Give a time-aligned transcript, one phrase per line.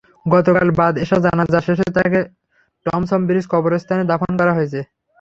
[0.25, 2.21] গতকাল বাদ এশা জানাজা শেষে তাঁকে
[2.85, 4.79] টমছম ব্রিজ কবরস্থানে দাফন করা হয়েছে।